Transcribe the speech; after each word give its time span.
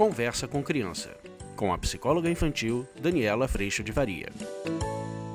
Conversa 0.00 0.48
com 0.48 0.62
Criança, 0.62 1.14
com 1.54 1.74
a 1.74 1.76
psicóloga 1.76 2.30
infantil 2.30 2.88
Daniela 2.98 3.46
Freixo 3.46 3.84
de 3.84 3.92
Varia. 3.92 4.30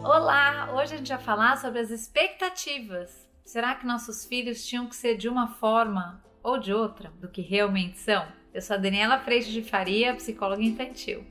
Olá! 0.03 0.71
Hoje 0.73 0.95
a 0.95 0.97
gente 0.97 1.09
vai 1.09 1.19
falar 1.19 1.57
sobre 1.57 1.77
as 1.77 1.91
expectativas. 1.91 3.29
Será 3.45 3.75
que 3.75 3.85
nossos 3.85 4.25
filhos 4.25 4.65
tinham 4.65 4.87
que 4.87 4.95
ser 4.95 5.17
de 5.17 5.29
uma 5.29 5.49
forma 5.49 6.19
ou 6.41 6.57
de 6.57 6.73
outra 6.73 7.13
do 7.21 7.29
que 7.29 7.43
realmente 7.43 7.99
são? 7.99 8.25
Eu 8.51 8.59
sou 8.59 8.75
a 8.75 8.79
Daniela 8.79 9.19
Freixo 9.19 9.51
de 9.51 9.61
Faria, 9.61 10.15
psicóloga 10.15 10.63
infantil. 10.63 11.23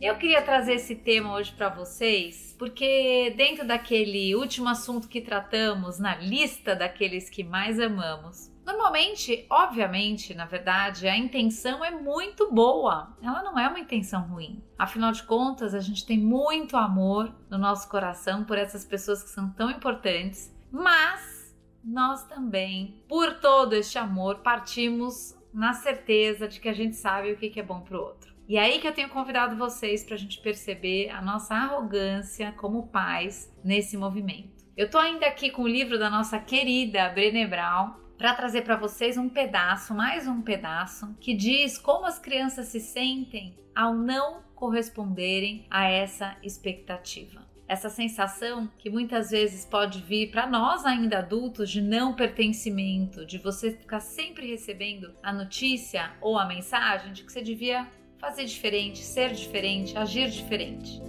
Eu 0.00 0.14
queria 0.14 0.40
trazer 0.40 0.74
esse 0.74 0.94
tema 0.94 1.34
hoje 1.34 1.52
para 1.52 1.68
vocês, 1.68 2.54
porque 2.56 3.34
dentro 3.36 3.66
daquele 3.66 4.32
último 4.36 4.68
assunto 4.68 5.08
que 5.08 5.20
tratamos 5.20 5.98
na 5.98 6.14
lista 6.14 6.76
daqueles 6.76 7.28
que 7.28 7.42
mais 7.42 7.80
amamos, 7.80 8.48
normalmente, 8.64 9.44
obviamente, 9.50 10.34
na 10.34 10.44
verdade, 10.44 11.08
a 11.08 11.16
intenção 11.16 11.84
é 11.84 11.90
muito 11.90 12.48
boa. 12.52 13.12
Ela 13.20 13.42
não 13.42 13.58
é 13.58 13.66
uma 13.66 13.80
intenção 13.80 14.22
ruim. 14.22 14.62
Afinal 14.78 15.10
de 15.10 15.24
contas, 15.24 15.74
a 15.74 15.80
gente 15.80 16.06
tem 16.06 16.16
muito 16.16 16.76
amor 16.76 17.34
no 17.50 17.58
nosso 17.58 17.88
coração 17.88 18.44
por 18.44 18.56
essas 18.56 18.84
pessoas 18.84 19.20
que 19.24 19.30
são 19.30 19.50
tão 19.50 19.68
importantes, 19.68 20.56
mas 20.70 21.56
nós 21.82 22.22
também, 22.22 23.02
por 23.08 23.40
todo 23.40 23.72
este 23.72 23.98
amor, 23.98 24.42
partimos 24.44 25.36
na 25.52 25.72
certeza 25.72 26.46
de 26.46 26.60
que 26.60 26.68
a 26.68 26.72
gente 26.72 26.94
sabe 26.94 27.32
o 27.32 27.36
que 27.36 27.58
é 27.58 27.64
bom 27.64 27.80
para 27.80 27.98
o 27.98 28.00
outro. 28.00 28.37
E 28.48 28.56
aí 28.56 28.80
que 28.80 28.88
eu 28.88 28.94
tenho 28.94 29.10
convidado 29.10 29.56
vocês 29.56 30.02
para 30.02 30.14
a 30.14 30.18
gente 30.18 30.40
perceber 30.40 31.10
a 31.10 31.20
nossa 31.20 31.54
arrogância 31.54 32.50
como 32.52 32.88
pais 32.88 33.52
nesse 33.62 33.94
movimento. 33.94 34.64
Eu 34.74 34.86
estou 34.86 34.98
ainda 34.98 35.26
aqui 35.26 35.50
com 35.50 35.64
o 35.64 35.68
livro 35.68 35.98
da 35.98 36.08
nossa 36.08 36.38
querida 36.38 37.10
Brené 37.10 37.46
Brown 37.46 37.92
para 38.16 38.32
trazer 38.32 38.62
para 38.62 38.76
vocês 38.76 39.18
um 39.18 39.28
pedaço, 39.28 39.94
mais 39.94 40.26
um 40.26 40.40
pedaço, 40.40 41.14
que 41.20 41.34
diz 41.34 41.76
como 41.76 42.06
as 42.06 42.18
crianças 42.18 42.68
se 42.68 42.80
sentem 42.80 43.54
ao 43.76 43.92
não 43.92 44.42
corresponderem 44.54 45.66
a 45.70 45.86
essa 45.86 46.34
expectativa 46.42 47.46
essa 47.68 47.90
sensação 47.90 48.66
que 48.78 48.88
muitas 48.88 49.30
vezes 49.30 49.66
pode 49.66 50.00
vir 50.00 50.30
para 50.30 50.46
nós 50.46 50.86
ainda 50.86 51.18
adultos 51.18 51.70
de 51.70 51.82
não 51.82 52.14
pertencimento, 52.14 53.26
de 53.26 53.36
você 53.36 53.72
ficar 53.72 54.00
sempre 54.00 54.46
recebendo 54.48 55.12
a 55.22 55.30
notícia 55.34 56.12
ou 56.22 56.38
a 56.38 56.46
mensagem 56.46 57.12
de 57.12 57.22
que 57.22 57.30
você 57.30 57.42
devia 57.42 57.86
fazer 58.18 58.44
diferente, 58.44 58.98
ser 58.98 59.32
diferente, 59.32 59.96
agir 59.96 60.28
diferente. 60.28 61.00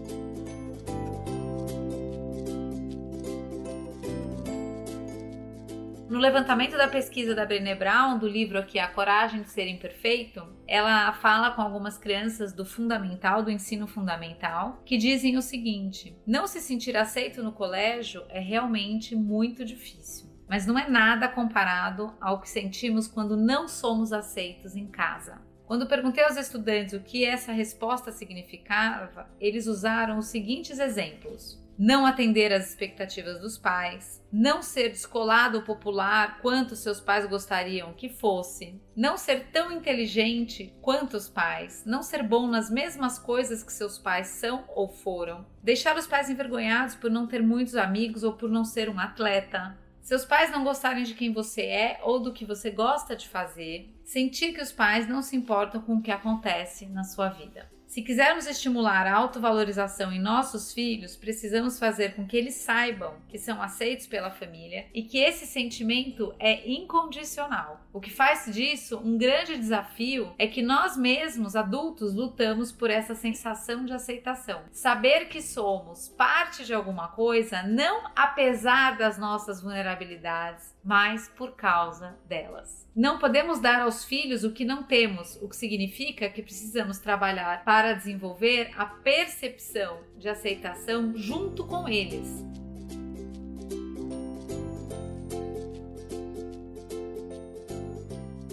No 6.09 6.17
levantamento 6.17 6.75
da 6.75 6.87
pesquisa 6.87 7.35
da 7.35 7.45
Brené 7.45 7.75
Brown, 7.75 8.17
do 8.17 8.27
livro 8.27 8.57
aqui 8.57 8.79
A 8.79 8.87
Coragem 8.87 9.43
de 9.43 9.49
Ser 9.49 9.67
Imperfeito, 9.67 10.43
ela 10.67 11.13
fala 11.13 11.51
com 11.51 11.61
algumas 11.61 11.99
crianças 11.99 12.51
do 12.51 12.65
fundamental, 12.65 13.43
do 13.43 13.51
ensino 13.51 13.85
fundamental, 13.85 14.81
que 14.83 14.97
dizem 14.97 15.37
o 15.37 15.41
seguinte: 15.41 16.17
não 16.25 16.47
se 16.47 16.61
sentir 16.61 16.97
aceito 16.97 17.43
no 17.43 17.51
colégio 17.51 18.23
é 18.29 18.39
realmente 18.39 19.15
muito 19.15 19.63
difícil. 19.63 20.27
Mas 20.47 20.65
não 20.65 20.79
é 20.79 20.89
nada 20.89 21.27
comparado 21.27 22.11
ao 22.19 22.41
que 22.41 22.49
sentimos 22.49 23.07
quando 23.07 23.37
não 23.37 23.67
somos 23.67 24.11
aceitos 24.11 24.75
em 24.75 24.87
casa. 24.87 25.48
Quando 25.69 25.85
perguntei 25.85 26.23
aos 26.23 26.35
estudantes 26.35 26.95
o 26.95 26.99
que 26.99 27.23
essa 27.23 27.51
resposta 27.51 28.11
significava, 28.11 29.29
eles 29.39 29.67
usaram 29.67 30.17
os 30.17 30.25
seguintes 30.25 30.79
exemplos: 30.79 31.63
não 31.77 32.07
atender 32.07 32.51
às 32.51 32.69
expectativas 32.69 33.39
dos 33.39 33.55
pais, 33.55 34.19
não 34.33 34.63
ser 34.63 34.89
descolado 34.89 35.57
ou 35.57 35.63
popular 35.63 36.39
quanto 36.41 36.75
seus 36.75 36.99
pais 36.99 37.27
gostariam 37.27 37.93
que 37.93 38.09
fosse, 38.09 38.81
não 38.95 39.15
ser 39.15 39.51
tão 39.51 39.71
inteligente 39.71 40.73
quanto 40.81 41.15
os 41.15 41.29
pais, 41.29 41.83
não 41.85 42.01
ser 42.01 42.23
bom 42.23 42.47
nas 42.47 42.71
mesmas 42.71 43.19
coisas 43.19 43.61
que 43.61 43.71
seus 43.71 43.99
pais 43.99 44.25
são 44.25 44.65
ou 44.75 44.89
foram, 44.89 45.45
deixar 45.61 45.95
os 45.95 46.07
pais 46.07 46.31
envergonhados 46.31 46.95
por 46.95 47.11
não 47.11 47.27
ter 47.27 47.43
muitos 47.43 47.75
amigos 47.75 48.23
ou 48.23 48.33
por 48.33 48.49
não 48.49 48.65
ser 48.65 48.89
um 48.89 48.99
atleta, 48.99 49.77
seus 50.01 50.25
pais 50.25 50.51
não 50.51 50.63
gostarem 50.63 51.03
de 51.03 51.13
quem 51.13 51.31
você 51.31 51.61
é 51.61 51.99
ou 52.03 52.19
do 52.19 52.33
que 52.33 52.45
você 52.45 52.71
gosta 52.71 53.15
de 53.15 53.27
fazer, 53.27 53.93
sentir 54.03 54.53
que 54.53 54.61
os 54.61 54.71
pais 54.71 55.07
não 55.07 55.21
se 55.21 55.35
importam 55.35 55.81
com 55.81 55.95
o 55.95 56.01
que 56.01 56.11
acontece 56.11 56.85
na 56.87 57.03
sua 57.03 57.29
vida. 57.29 57.69
Se 57.89 58.03
quisermos 58.03 58.45
estimular 58.45 59.07
a 59.07 59.15
autovalorização 59.15 60.13
em 60.13 60.19
nossos 60.19 60.71
filhos, 60.71 61.15
precisamos 61.15 61.79
fazer 61.79 62.13
com 62.13 62.23
que 62.23 62.37
eles 62.37 62.53
saibam 62.53 63.15
que 63.27 63.39
são 63.39 63.59
aceitos 63.63 64.05
pela 64.05 64.29
família 64.29 64.85
e 64.93 65.01
que 65.01 65.17
esse 65.17 65.47
sentimento 65.47 66.31
é 66.37 66.69
incondicional. 66.69 67.83
O 67.91 67.99
que 67.99 68.11
faz 68.11 68.45
disso 68.53 69.01
um 69.03 69.17
grande 69.17 69.57
desafio 69.57 70.31
é 70.37 70.45
que 70.45 70.61
nós 70.61 70.95
mesmos, 70.95 71.55
adultos, 71.55 72.13
lutamos 72.13 72.71
por 72.71 72.91
essa 72.91 73.15
sensação 73.15 73.83
de 73.83 73.91
aceitação. 73.91 74.61
Saber 74.71 75.27
que 75.27 75.41
somos 75.41 76.09
parte 76.09 76.63
de 76.63 76.75
alguma 76.75 77.07
coisa, 77.07 77.63
não 77.63 78.03
apesar 78.15 78.99
das 78.99 79.17
nossas 79.17 79.63
vulnerabilidades, 79.63 80.75
mas 80.83 81.27
por 81.29 81.55
causa 81.55 82.15
delas. 82.27 82.87
Não 82.95 83.17
podemos 83.17 83.59
dar 83.59 83.81
aos 83.81 84.03
filhos 84.03 84.43
o 84.43 84.51
que 84.51 84.65
não 84.65 84.83
temos, 84.83 85.37
o 85.41 85.47
que 85.47 85.55
significa 85.55 86.29
que 86.29 86.41
precisamos 86.41 86.99
trabalhar 86.99 87.63
para 87.63 87.78
desenvolver 87.93 88.71
a 88.77 88.85
percepção 88.85 89.99
de 90.17 90.29
aceitação 90.29 91.13
junto 91.15 91.65
com 91.65 91.87
eles. 91.87 92.49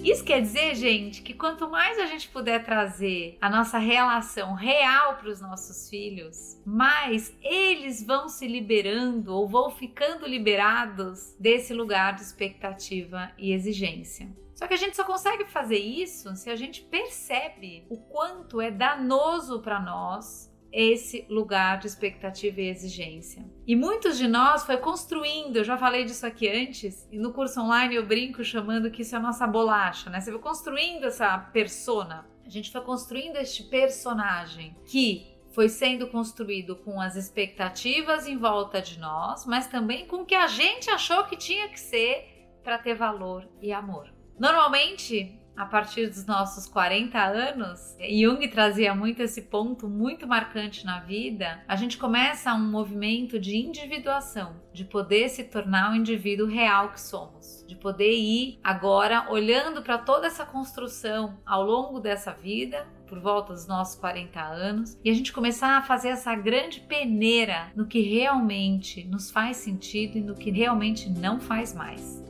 Isso 0.07 0.23
quer 0.23 0.41
dizer, 0.41 0.77
gente, 0.77 1.21
que 1.21 1.35
quanto 1.35 1.69
mais 1.69 1.99
a 1.99 2.07
gente 2.07 2.29
puder 2.29 2.65
trazer 2.65 3.37
a 3.41 3.51
nossa 3.51 3.77
relação 3.77 4.55
real 4.55 5.17
para 5.17 5.29
os 5.29 5.41
nossos 5.41 5.91
filhos, 5.91 6.63
mais 6.65 7.37
eles 7.43 8.07
vão 8.07 8.29
se 8.29 8.47
liberando 8.47 9.35
ou 9.35 9.49
vão 9.49 9.69
ficando 9.69 10.25
liberados 10.25 11.35
desse 11.41 11.75
lugar 11.75 12.15
de 12.15 12.23
expectativa 12.23 13.33
e 13.37 13.53
exigência. 13.53 14.29
Só 14.57 14.67
que 14.67 14.73
a 14.73 14.79
gente 14.79 14.97
só 14.97 15.05
consegue 15.05 15.45
fazer 15.45 15.79
isso 15.79 16.35
se 16.35 16.49
a 16.49 16.57
gente 16.57 16.81
percebe 16.81 17.87
o 17.91 17.99
quanto 17.99 18.59
é 18.59 18.71
danoso 18.71 19.61
para 19.61 19.79
nós 19.79 20.51
esse 20.73 21.27
lugar 21.29 21.79
de 21.79 21.87
expectativa 21.87 22.61
e 22.61 22.69
exigência. 22.69 23.45
E 23.67 23.77
muitos 23.77 24.17
de 24.17 24.27
nós 24.27 24.65
foi 24.65 24.79
construindo, 24.79 25.59
eu 25.59 25.65
já 25.65 25.77
falei 25.77 26.05
disso 26.05 26.27
aqui 26.27 26.49
antes, 26.49 27.07
e 27.13 27.19
no 27.19 27.35
curso 27.35 27.61
online 27.61 27.95
eu 27.95 28.07
brinco 28.07 28.43
chamando 28.43 28.91
que 28.91 29.03
isso 29.03 29.15
é 29.15 29.19
a 29.19 29.23
nossa 29.23 29.47
bolacha, 29.47 30.09
né? 30.09 30.21
Você 30.21 30.31
foi 30.31 30.41
construindo 30.41 31.05
essa 31.05 31.39
persona. 31.39 32.27
A 32.45 32.49
gente 32.49 32.73
foi 32.73 32.81
construindo 32.81 33.37
este 33.37 33.63
personagem 33.65 34.75
que 34.87 35.37
foi 35.53 35.69
sendo 35.69 36.07
construído 36.09 36.77
com 36.77 37.01
as 37.01 37.15
expectativas 37.15 38.27
em 38.27 38.39
volta 38.39 38.81
de 38.81 38.99
nós, 38.99 39.45
mas 39.45 39.67
também 39.67 40.07
com 40.07 40.23
o 40.23 40.27
que 40.27 40.35
a 40.35 40.47
gente 40.47 40.91
achou 40.91 41.25
que 41.25 41.37
tinha 41.37 41.69
que 41.69 41.81
ser 41.81 42.51
para 42.63 42.79
ter 42.79 42.95
valor 42.95 43.49
e 43.61 43.73
amor. 43.73 44.16
Normalmente, 44.39 45.41
a 45.57 45.65
partir 45.65 46.09
dos 46.09 46.27
nossos 46.27 46.67
40 46.67 47.19
anos, 47.19 47.97
Jung 47.99 48.47
trazia 48.49 48.95
muito 48.95 49.23
esse 49.23 49.43
ponto 49.43 49.89
muito 49.89 50.27
marcante 50.27 50.85
na 50.85 51.01
vida, 51.01 51.65
a 51.67 51.75
gente 51.75 51.97
começa 51.97 52.53
um 52.53 52.71
movimento 52.71 53.41
de 53.41 53.57
individuação, 53.57 54.61
de 54.75 54.85
poder 54.85 55.31
se 55.31 55.45
tornar 55.45 55.93
o 55.93 55.97
indivíduo 55.97 56.47
real 56.47 56.93
que 56.93 57.01
somos, 57.01 57.65
de 57.67 57.75
poder 57.75 58.13
ir 58.13 58.61
agora 58.63 59.27
olhando 59.31 59.81
para 59.81 59.97
toda 59.97 60.27
essa 60.27 60.45
construção 60.45 61.39
ao 61.47 61.65
longo 61.65 61.99
dessa 61.99 62.33
vida, 62.33 62.87
por 63.07 63.19
volta 63.19 63.55
dos 63.55 63.67
nossos 63.67 63.99
40 63.99 64.39
anos, 64.39 64.99
e 65.03 65.09
a 65.09 65.15
gente 65.15 65.33
começar 65.33 65.79
a 65.79 65.83
fazer 65.83 66.09
essa 66.09 66.35
grande 66.35 66.81
peneira 66.81 67.73
no 67.75 67.87
que 67.87 68.01
realmente 68.03 69.05
nos 69.05 69.31
faz 69.31 69.57
sentido 69.57 70.19
e 70.19 70.21
no 70.21 70.35
que 70.35 70.51
realmente 70.51 71.09
não 71.09 71.41
faz 71.41 71.73
mais. 71.73 72.26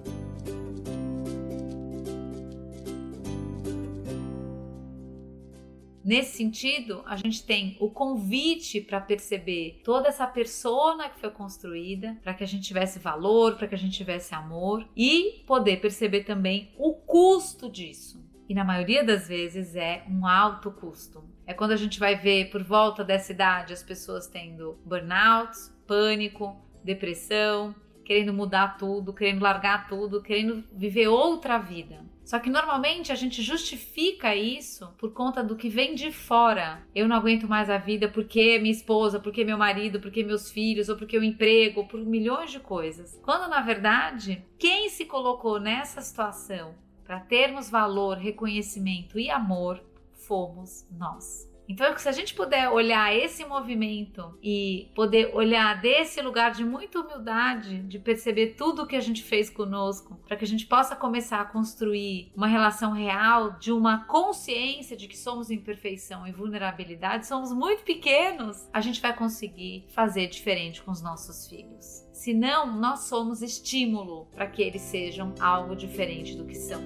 Nesse 6.07 6.37
sentido, 6.37 7.03
a 7.05 7.17
gente 7.17 7.45
tem 7.45 7.77
o 7.81 7.91
convite 7.91 8.81
para 8.81 9.01
perceber 9.01 9.81
toda 9.83 10.07
essa 10.07 10.25
persona 10.25 11.09
que 11.09 11.19
foi 11.19 11.31
construída, 11.31 12.17
para 12.23 12.33
que 12.33 12.45
a 12.45 12.47
gente 12.47 12.63
tivesse 12.63 13.01
valor, 13.01 13.57
para 13.57 13.67
que 13.67 13.75
a 13.75 13.79
gente 13.79 13.97
tivesse 13.97 14.33
amor 14.33 14.89
e 14.97 15.43
poder 15.49 15.81
perceber 15.81 16.23
também 16.23 16.73
o 16.79 16.95
custo 16.95 17.69
disso. 17.69 18.25
E 18.49 18.55
na 18.55 18.63
maioria 18.63 19.03
das 19.03 19.27
vezes 19.27 19.75
é 19.75 20.05
um 20.09 20.25
alto 20.25 20.71
custo. 20.71 21.25
É 21.45 21.53
quando 21.53 21.73
a 21.73 21.77
gente 21.77 21.99
vai 21.99 22.15
ver 22.15 22.51
por 22.51 22.63
volta 22.63 23.03
dessa 23.03 23.33
idade 23.33 23.73
as 23.73 23.83
pessoas 23.83 24.29
tendo 24.29 24.79
burnout, 24.85 25.59
pânico, 25.89 26.57
depressão, 26.85 27.75
querendo 28.07 28.33
mudar 28.33 28.79
tudo, 28.79 29.13
querendo 29.13 29.43
largar 29.43 29.89
tudo, 29.89 30.23
querendo 30.23 30.63
viver 30.73 31.09
outra 31.09 31.59
vida. 31.59 31.99
Só 32.25 32.39
que 32.39 32.49
normalmente 32.49 33.11
a 33.11 33.15
gente 33.15 33.43
justifica 33.43 34.35
isso 34.35 34.89
por 34.99 35.13
conta 35.13 35.43
do 35.43 35.57
que 35.57 35.69
vem 35.69 35.95
de 35.95 36.13
fora. 36.13 36.83
Eu 36.95 37.09
não 37.09 37.17
aguento 37.17 37.49
mais 37.49 37.69
a 37.69 37.79
vida 37.79 38.09
porque 38.09 38.59
minha 38.59 38.73
esposa, 38.73 39.19
porque 39.19 39.45
meu 39.45 39.59
marido, 39.59 40.01
porque 40.01 40.23
meus 40.23 40.51
filhos, 40.51 40.89
ou 40.89 40.97
porque 40.97 41.19
o 41.19 41.25
emprego, 41.25 41.81
ou 41.81 41.87
por 41.87 42.01
milhões 42.01 42.51
de 42.51 42.61
coisas. 42.61 43.19
Quando 43.23 43.51
na 43.51 43.61
verdade, 43.61 44.45
quem 44.59 44.89
se 44.89 45.05
colocou 45.05 45.61
nessa 45.61 46.01
situação 46.01 46.75
para 47.05 47.21
termos 47.21 47.69
valor, 47.69 48.17
reconhecimento 48.19 49.19
e 49.19 49.31
amor 49.31 49.81
fomos 50.13 50.87
nós. 50.91 51.56
Então, 51.69 51.97
se 51.99 52.09
a 52.09 52.13
gente 52.13 52.35
puder 52.35 52.69
olhar 52.71 53.15
esse 53.15 53.45
movimento 53.45 54.39
e 54.43 54.91
poder 54.95 55.35
olhar 55.35 55.81
desse 55.81 56.21
lugar 56.23 56.53
de 56.53 56.65
muita 56.65 57.01
humildade, 57.01 57.83
de 57.83 57.99
perceber 57.99 58.55
tudo 58.57 58.83
o 58.83 58.87
que 58.87 58.97
a 58.97 59.01
gente 59.01 59.23
fez 59.23 59.51
conosco, 59.51 60.21
para 60.27 60.37
que 60.37 60.45
a 60.45 60.49
gente 60.49 60.67
possa 60.67 60.95
começar 60.95 61.41
a 61.41 61.45
construir 61.45 62.33
uma 62.37 62.47
relação 62.47 62.93
real 62.93 63.59
de 63.59 63.73
uma 63.73 64.05
consciência 64.05 64.97
de 64.97 65.09
que 65.09 65.17
somos 65.17 65.51
imperfeição 65.51 66.27
e 66.27 66.33
vulnerabilidade, 66.33 67.27
somos 67.27 67.53
muito 67.53 67.83
pequenos, 67.83 68.69
a 68.73 68.81
gente 68.81 69.01
vai 69.01 69.15
conseguir 69.15 69.87
fazer 69.89 70.29
diferente 70.29 70.83
com 70.83 70.91
os 70.91 71.03
nossos 71.03 71.49
filhos. 71.49 72.07
Senão, 72.13 72.75
nós 72.79 73.01
somos 73.01 73.43
estímulo 73.43 74.27
para 74.27 74.47
que 74.47 74.63
eles 74.63 74.83
sejam 74.83 75.35
algo 75.41 75.77
diferente 75.77 76.35
do 76.35 76.45
que 76.45 76.55
são. 76.55 76.81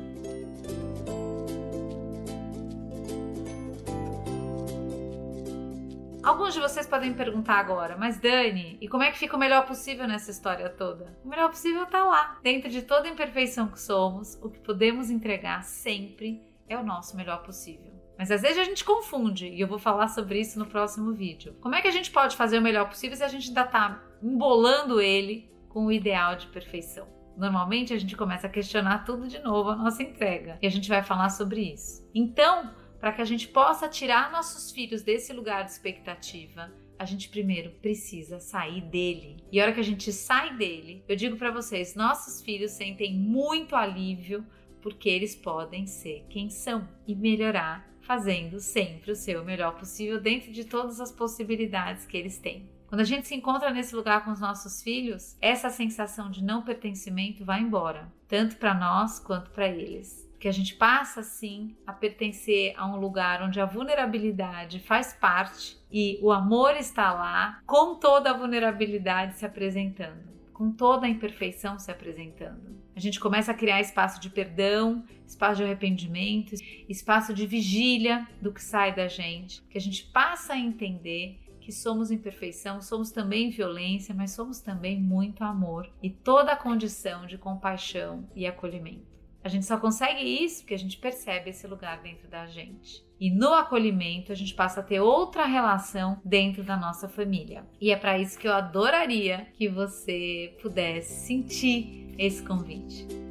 Alguns 6.51 6.63
de 6.65 6.69
vocês 6.69 6.87
podem 6.89 7.11
me 7.11 7.17
perguntar 7.17 7.61
agora, 7.61 7.97
mas 7.97 8.19
Dani, 8.19 8.77
e 8.81 8.89
como 8.89 9.05
é 9.05 9.13
que 9.13 9.19
fica 9.21 9.37
o 9.37 9.39
melhor 9.39 9.65
possível 9.67 10.09
nessa 10.09 10.33
história 10.33 10.69
toda? 10.69 11.17
O 11.25 11.29
melhor 11.29 11.49
possível 11.49 11.85
está 11.85 12.03
lá. 12.03 12.41
Dentro 12.43 12.69
de 12.69 12.83
toda 12.83 13.07
a 13.07 13.13
imperfeição 13.13 13.69
que 13.69 13.81
somos, 13.81 14.35
o 14.43 14.51
que 14.51 14.59
podemos 14.59 15.11
entregar 15.11 15.63
sempre 15.63 16.43
é 16.69 16.77
o 16.77 16.83
nosso 16.83 17.17
melhor 17.17 17.45
possível. 17.45 17.93
Mas 18.19 18.33
às 18.33 18.43
vezes 18.43 18.59
a 18.59 18.65
gente 18.65 18.85
confunde, 18.85 19.47
e 19.47 19.61
eu 19.61 19.69
vou 19.69 19.79
falar 19.79 20.09
sobre 20.09 20.41
isso 20.41 20.59
no 20.59 20.67
próximo 20.67 21.13
vídeo. 21.13 21.55
Como 21.61 21.77
é 21.77 21.81
que 21.81 21.87
a 21.87 21.93
gente 21.93 22.11
pode 22.11 22.35
fazer 22.35 22.59
o 22.59 22.63
melhor 22.63 22.89
possível 22.89 23.17
se 23.17 23.23
a 23.23 23.29
gente 23.29 23.47
ainda 23.47 23.63
está 23.63 24.03
embolando 24.21 25.01
ele 25.01 25.49
com 25.69 25.87
o 25.87 25.93
ideal 25.93 26.35
de 26.35 26.49
perfeição? 26.49 27.07
Normalmente 27.37 27.95
a 27.95 27.99
gente 27.99 28.17
começa 28.17 28.49
a 28.49 28.51
questionar 28.51 29.05
tudo 29.05 29.29
de 29.29 29.39
novo 29.39 29.71
a 29.71 29.77
nossa 29.77 30.03
entrega, 30.03 30.59
e 30.61 30.67
a 30.67 30.71
gente 30.71 30.89
vai 30.89 31.05
falar 31.05 31.29
sobre 31.29 31.73
isso. 31.73 32.05
Então, 32.13 32.75
para 33.01 33.13
que 33.13 33.23
a 33.23 33.25
gente 33.25 33.49
possa 33.49 33.89
tirar 33.89 34.31
nossos 34.31 34.71
filhos 34.71 35.03
desse 35.03 35.33
lugar 35.33 35.65
de 35.65 35.71
expectativa, 35.71 36.71
a 36.99 37.05
gente 37.07 37.31
primeiro 37.31 37.71
precisa 37.81 38.39
sair 38.39 38.83
dele. 38.83 39.43
E 39.51 39.59
a 39.59 39.65
hora 39.65 39.73
que 39.73 39.81
a 39.81 39.85
gente 39.85 40.13
sai 40.13 40.55
dele, 40.55 41.03
eu 41.09 41.17
digo 41.17 41.37
para 41.39 41.51
vocês, 41.51 41.95
nossos 41.95 42.43
filhos 42.43 42.73
sentem 42.73 43.15
muito 43.15 43.75
alívio 43.75 44.45
porque 44.83 45.09
eles 45.09 45.35
podem 45.35 45.87
ser 45.87 46.27
quem 46.29 46.51
são 46.51 46.87
e 47.07 47.15
melhorar 47.15 47.89
fazendo 48.03 48.61
sempre 48.61 49.13
o 49.13 49.17
seu 49.17 49.45
melhor 49.45 49.77
possível 49.77 50.21
dentro 50.21 50.53
de 50.53 50.65
todas 50.65 51.01
as 51.01 51.13
possibilidades 51.13 52.05
que 52.05 52.17
eles 52.17 52.39
têm. 52.39 52.69
Quando 52.87 53.03
a 53.03 53.05
gente 53.05 53.29
se 53.29 53.35
encontra 53.35 53.71
nesse 53.71 53.95
lugar 53.95 54.25
com 54.25 54.33
os 54.33 54.41
nossos 54.41 54.83
filhos, 54.83 55.37
essa 55.41 55.71
sensação 55.71 56.31
de 56.31 56.43
não 56.43 56.63
pertencimento 56.63 57.45
vai 57.45 57.61
embora, 57.61 58.13
tanto 58.27 58.57
para 58.57 58.75
nós 58.75 59.21
quanto 59.21 59.51
para 59.51 59.69
eles 59.69 60.30
que 60.41 60.49
a 60.49 60.53
gente 60.53 60.75
passa 60.75 61.21
assim 61.21 61.77
a 61.87 61.93
pertencer 61.93 62.73
a 62.75 62.87
um 62.87 62.97
lugar 62.97 63.43
onde 63.43 63.61
a 63.61 63.67
vulnerabilidade 63.67 64.81
faz 64.81 65.13
parte 65.13 65.79
e 65.93 66.19
o 66.23 66.33
amor 66.33 66.77
está 66.77 67.13
lá, 67.13 67.61
com 67.67 67.97
toda 67.97 68.31
a 68.31 68.37
vulnerabilidade 68.37 69.39
se 69.39 69.45
apresentando, 69.45 70.25
com 70.55 70.73
toda 70.73 71.07
a 71.07 71.11
imperfeição 71.11 71.79
se 71.79 71.91
apresentando. 71.91 72.81
A 72.97 73.01
gente 73.01 73.21
começa 73.21 73.53
a 73.53 73.55
criar 73.55 73.83
espaço 73.83 74.19
de 74.19 74.31
perdão, 74.31 75.05
espaço 75.27 75.57
de 75.57 75.65
arrependimento, 75.65 76.55
espaço 76.89 77.35
de 77.35 77.47
vigília 77.47 78.27
do 78.41 78.51
que 78.51 78.63
sai 78.63 78.95
da 78.95 79.09
gente, 79.09 79.63
que 79.69 79.77
a 79.77 79.81
gente 79.81 80.05
passa 80.05 80.55
a 80.55 80.59
entender 80.59 81.39
que 81.61 81.71
somos 81.71 82.11
imperfeição, 82.11 82.81
somos 82.81 83.11
também 83.11 83.51
violência, 83.51 84.15
mas 84.15 84.31
somos 84.31 84.61
também 84.61 84.99
muito 84.99 85.45
amor 85.45 85.89
e 86.03 86.09
toda 86.09 86.53
a 86.53 86.57
condição 86.57 87.27
de 87.27 87.37
compaixão 87.37 88.27
e 88.35 88.47
acolhimento. 88.47 89.10
A 89.43 89.49
gente 89.49 89.65
só 89.65 89.79
consegue 89.79 90.23
isso 90.23 90.61
porque 90.61 90.75
a 90.75 90.79
gente 90.79 90.99
percebe 90.99 91.51
esse 91.51 91.67
lugar 91.67 92.03
dentro 92.03 92.29
da 92.29 92.47
gente. 92.47 93.05
E 93.19 93.31
no 93.31 93.53
acolhimento 93.53 94.33
a 94.33 94.35
gente 94.35 94.55
passa 94.55 94.81
a 94.81 94.83
ter 94.83 95.01
outra 95.01 95.45
relação 95.47 96.21
dentro 96.25 96.63
da 96.63 96.77
nossa 96.77 97.09
família. 97.09 97.67
E 97.81 97.91
é 97.91 97.97
para 97.97 98.19
isso 98.19 98.39
que 98.39 98.49
eu 98.49 98.53
adoraria 98.53 99.47
que 99.55 99.69
você 99.69 100.57
pudesse 100.61 101.27
sentir 101.27 102.15
esse 102.19 102.43
convite. 102.43 103.30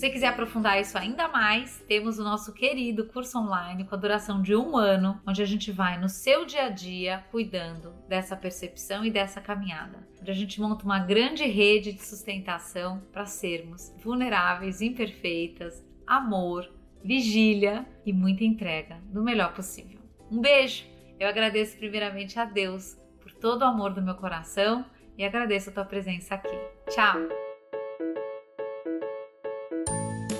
Você 0.00 0.08
quiser 0.08 0.28
aprofundar 0.28 0.80
isso 0.80 0.96
ainda 0.96 1.28
mais, 1.28 1.84
temos 1.86 2.18
o 2.18 2.24
nosso 2.24 2.54
querido 2.54 3.04
curso 3.04 3.38
online 3.38 3.84
com 3.84 3.94
a 3.94 3.98
duração 3.98 4.40
de 4.40 4.56
um 4.56 4.74
ano, 4.74 5.20
onde 5.26 5.42
a 5.42 5.44
gente 5.44 5.70
vai 5.70 6.00
no 6.00 6.08
seu 6.08 6.46
dia 6.46 6.64
a 6.64 6.68
dia 6.70 7.22
cuidando 7.30 7.92
dessa 8.08 8.34
percepção 8.34 9.04
e 9.04 9.10
dessa 9.10 9.42
caminhada. 9.42 9.98
Onde 10.18 10.30
a 10.30 10.34
gente 10.34 10.58
monta 10.58 10.86
uma 10.86 11.00
grande 11.00 11.44
rede 11.44 11.92
de 11.92 12.02
sustentação 12.02 13.02
para 13.12 13.26
sermos 13.26 13.94
vulneráveis, 14.02 14.80
imperfeitas, 14.80 15.84
amor, 16.06 16.72
vigília 17.04 17.84
e 18.06 18.10
muita 18.10 18.42
entrega 18.42 18.96
do 19.04 19.22
melhor 19.22 19.52
possível. 19.52 20.00
Um 20.30 20.40
beijo! 20.40 20.86
Eu 21.18 21.28
agradeço 21.28 21.76
primeiramente 21.76 22.38
a 22.38 22.46
Deus 22.46 22.96
por 23.20 23.32
todo 23.32 23.60
o 23.60 23.66
amor 23.66 23.92
do 23.92 24.00
meu 24.00 24.14
coração 24.14 24.82
e 25.18 25.26
agradeço 25.26 25.68
a 25.68 25.72
tua 25.74 25.84
presença 25.84 26.36
aqui. 26.36 26.56
Tchau! 26.88 27.39